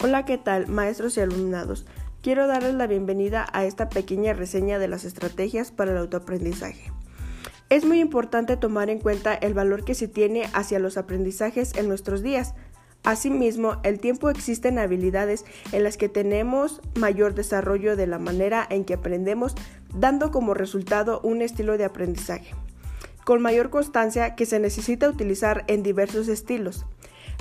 Hola, 0.00 0.24
¿qué 0.24 0.38
tal, 0.38 0.68
maestros 0.68 1.16
y 1.16 1.20
alumnados? 1.20 1.84
Quiero 2.22 2.46
darles 2.46 2.74
la 2.74 2.86
bienvenida 2.86 3.44
a 3.52 3.64
esta 3.64 3.88
pequeña 3.88 4.32
reseña 4.32 4.78
de 4.78 4.86
las 4.86 5.04
estrategias 5.04 5.72
para 5.72 5.90
el 5.90 5.98
autoaprendizaje. 5.98 6.92
Es 7.68 7.84
muy 7.84 7.98
importante 7.98 8.56
tomar 8.56 8.90
en 8.90 9.00
cuenta 9.00 9.34
el 9.34 9.54
valor 9.54 9.84
que 9.84 9.96
se 9.96 10.06
tiene 10.06 10.48
hacia 10.52 10.78
los 10.78 10.98
aprendizajes 10.98 11.74
en 11.74 11.88
nuestros 11.88 12.22
días. 12.22 12.54
Asimismo, 13.02 13.80
el 13.82 13.98
tiempo 13.98 14.30
existen 14.30 14.78
habilidades 14.78 15.44
en 15.72 15.82
las 15.82 15.96
que 15.96 16.08
tenemos 16.08 16.80
mayor 16.94 17.34
desarrollo 17.34 17.96
de 17.96 18.06
la 18.06 18.20
manera 18.20 18.64
en 18.70 18.84
que 18.84 18.94
aprendemos, 18.94 19.56
dando 19.92 20.30
como 20.30 20.54
resultado 20.54 21.20
un 21.24 21.42
estilo 21.42 21.76
de 21.76 21.86
aprendizaje, 21.86 22.54
con 23.24 23.42
mayor 23.42 23.68
constancia 23.68 24.36
que 24.36 24.46
se 24.46 24.60
necesita 24.60 25.08
utilizar 25.08 25.64
en 25.66 25.82
diversos 25.82 26.28
estilos 26.28 26.86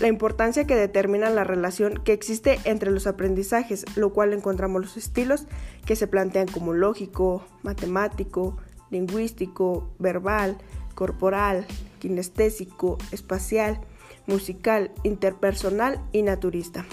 la 0.00 0.08
importancia 0.08 0.66
que 0.66 0.74
determina 0.74 1.30
la 1.30 1.44
relación 1.44 2.00
que 2.04 2.12
existe 2.12 2.58
entre 2.64 2.90
los 2.90 3.06
aprendizajes, 3.06 3.84
lo 3.96 4.12
cual 4.12 4.32
encontramos 4.32 4.82
los 4.82 4.96
estilos 4.96 5.46
que 5.86 5.96
se 5.96 6.08
plantean 6.08 6.48
como 6.48 6.72
lógico, 6.72 7.44
matemático, 7.62 8.56
lingüístico, 8.90 9.90
verbal, 9.98 10.58
corporal, 10.94 11.66
kinestésico, 12.00 12.98
espacial, 13.12 13.80
musical, 14.26 14.90
interpersonal 15.04 16.00
y 16.12 16.22
naturista. 16.22 16.84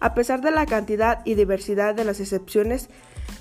A 0.00 0.14
pesar 0.14 0.40
de 0.40 0.50
la 0.50 0.64
cantidad 0.64 1.20
y 1.26 1.34
diversidad 1.34 1.94
de 1.94 2.04
las 2.04 2.20
excepciones, 2.20 2.88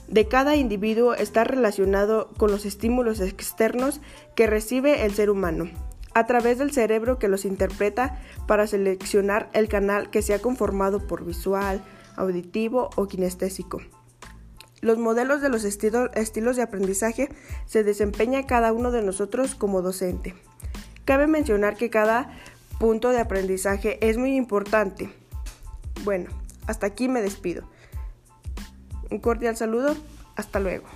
de 0.09 0.27
cada 0.27 0.55
individuo 0.55 1.13
está 1.13 1.45
relacionado 1.45 2.29
con 2.38 2.52
los 2.52 2.66
estímulos 2.66 3.21
externos 3.21 4.02
que 4.35 4.45
recibe 4.45 5.05
el 5.05 5.13
ser 5.13 5.29
humano 5.29 5.70
a 6.19 6.25
través 6.25 6.57
del 6.57 6.71
cerebro 6.71 7.17
que 7.17 7.27
los 7.27 7.45
interpreta 7.45 8.19
para 8.45 8.67
seleccionar 8.67 9.49
el 9.53 9.67
canal 9.70 10.09
que 10.09 10.21
sea 10.21 10.39
conformado 10.39 11.07
por 11.07 11.26
visual, 11.26 11.84
auditivo 12.15 12.89
o 12.95 13.07
kinestésico. 13.07 13.81
Los 14.81 14.98
modelos 14.98 15.41
de 15.41 15.49
los 15.49 15.63
estilos 15.63 16.55
de 16.55 16.61
aprendizaje 16.61 17.29
se 17.65 17.84
desempeña 17.84 18.48
cada 18.48 18.71
uno 18.71 18.91
de 18.91 19.01
nosotros 19.01 19.55
como 19.55 19.81
docente. 19.81 20.35
Cabe 21.05 21.27
mencionar 21.27 21.76
que 21.76 21.89
cada 21.89 22.31
punto 22.79 23.09
de 23.09 23.20
aprendizaje 23.20 23.98
es 24.07 24.17
muy 24.17 24.35
importante. 24.35 25.09
Bueno, 26.04 26.29
hasta 26.67 26.87
aquí 26.87 27.09
me 27.09 27.21
despido. 27.21 27.63
Un 29.09 29.20
cordial 29.20 29.57
saludo, 29.57 29.95
hasta 30.35 30.59
luego. 30.59 30.87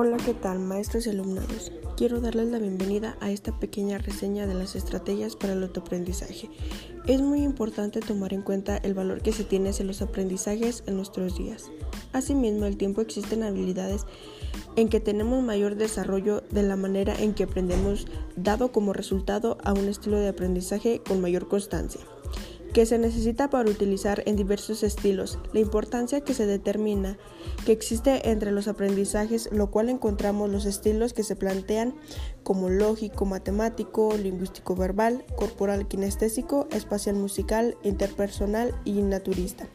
Hola, 0.00 0.16
¿qué 0.16 0.32
tal, 0.32 0.60
maestros 0.60 1.08
y 1.08 1.10
alumnados? 1.10 1.72
Quiero 1.96 2.20
darles 2.20 2.46
la 2.52 2.60
bienvenida 2.60 3.16
a 3.18 3.32
esta 3.32 3.58
pequeña 3.58 3.98
reseña 3.98 4.46
de 4.46 4.54
las 4.54 4.76
estrategias 4.76 5.34
para 5.34 5.54
el 5.54 5.62
autoaprendizaje. 5.64 6.48
Es 7.08 7.20
muy 7.20 7.42
importante 7.42 7.98
tomar 7.98 8.32
en 8.32 8.42
cuenta 8.42 8.76
el 8.76 8.94
valor 8.94 9.22
que 9.22 9.32
se 9.32 9.42
tiene 9.42 9.70
hacia 9.70 9.84
los 9.84 10.00
aprendizajes 10.00 10.84
en 10.86 10.94
nuestros 10.94 11.36
días. 11.36 11.72
Asimismo, 12.12 12.66
el 12.66 12.76
tiempo 12.76 13.00
existen 13.00 13.42
habilidades 13.42 14.06
en 14.76 14.88
que 14.88 15.00
tenemos 15.00 15.42
mayor 15.42 15.74
desarrollo 15.74 16.44
de 16.48 16.62
la 16.62 16.76
manera 16.76 17.20
en 17.20 17.34
que 17.34 17.42
aprendemos, 17.42 18.06
dado 18.36 18.70
como 18.70 18.92
resultado 18.92 19.58
a 19.64 19.72
un 19.72 19.88
estilo 19.88 20.18
de 20.18 20.28
aprendizaje 20.28 21.02
con 21.04 21.20
mayor 21.20 21.48
constancia 21.48 22.02
que 22.72 22.86
se 22.86 22.98
necesita 22.98 23.50
para 23.50 23.70
utilizar 23.70 24.22
en 24.26 24.36
diversos 24.36 24.82
estilos, 24.82 25.38
la 25.52 25.60
importancia 25.60 26.20
que 26.20 26.34
se 26.34 26.46
determina 26.46 27.18
que 27.64 27.72
existe 27.72 28.30
entre 28.30 28.52
los 28.52 28.68
aprendizajes, 28.68 29.48
lo 29.52 29.70
cual 29.70 29.88
encontramos 29.88 30.50
los 30.50 30.64
estilos 30.64 31.12
que 31.12 31.22
se 31.22 31.36
plantean 31.36 31.94
como 32.42 32.68
lógico, 32.68 33.24
matemático, 33.24 34.16
lingüístico 34.16 34.74
verbal, 34.74 35.24
corporal 35.36 35.88
kinestésico, 35.88 36.68
espacial 36.70 37.16
musical, 37.16 37.76
interpersonal 37.82 38.74
y 38.84 39.02
naturista. 39.02 39.66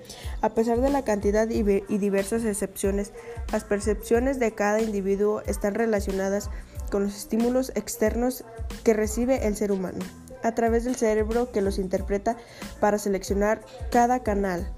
A 0.42 0.54
pesar 0.54 0.82
de 0.82 0.90
la 0.90 1.04
cantidad 1.04 1.50
y 1.50 1.64
diversas 1.98 2.46
excepciones, 2.46 3.12
las 3.52 3.64
percepciones 3.64 4.40
de 4.40 4.54
cada 4.54 4.82
individuo 4.82 5.42
están 5.46 5.76
relacionadas 5.76 6.50
con 6.92 7.04
los 7.04 7.16
estímulos 7.16 7.72
externos 7.76 8.44
que 8.84 8.94
recibe 8.94 9.48
el 9.48 9.56
ser 9.56 9.72
humano 9.72 10.00
a 10.44 10.54
través 10.54 10.84
del 10.84 10.96
cerebro 10.96 11.52
que 11.52 11.62
los 11.62 11.80
interpreta 11.80 12.38
para 12.80 12.98
seleccionar 12.98 13.62
cada 13.92 14.22
canal. 14.22 14.72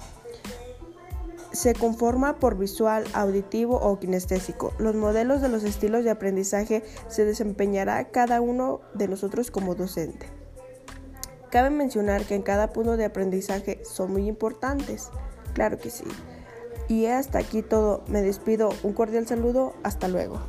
Se 1.52 1.74
conforma 1.74 2.40
por 2.40 2.58
visual, 2.58 3.06
auditivo 3.14 3.78
o 3.78 3.98
kinestésico. 4.00 4.74
Los 4.78 4.96
modelos 4.96 5.42
de 5.42 5.50
los 5.50 5.64
estilos 5.64 6.04
de 6.04 6.12
aprendizaje 6.12 6.84
se 7.08 7.26
desempeñará 7.26 8.12
cada 8.12 8.42
uno 8.42 8.82
de 8.94 9.08
nosotros 9.08 9.52
como 9.52 9.74
docente. 9.76 10.28
Cabe 11.50 11.70
mencionar 11.70 12.26
que 12.26 12.36
en 12.36 12.42
cada 12.42 12.74
punto 12.74 12.98
de 12.98 13.06
aprendizaje 13.06 13.82
son 13.86 14.12
muy 14.12 14.28
importantes. 14.28 15.10
Claro 15.54 15.78
que 15.78 15.90
sí. 15.90 16.04
Y 16.90 17.06
hasta 17.06 17.40
aquí 17.40 17.62
todo. 17.62 18.04
Me 18.08 18.22
despido. 18.22 18.70
Un 18.84 18.92
cordial 18.92 19.26
saludo. 19.26 19.74
Hasta 19.84 20.10
luego. 20.10 20.42